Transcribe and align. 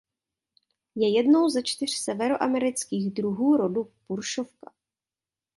Je 0.95 1.15
jednou 1.17 1.49
ze 1.49 1.63
čtyř 1.63 1.91
severoamerických 1.93 3.11
druhů 3.13 3.57
rodu 3.57 3.91
puršovka. 4.07 4.71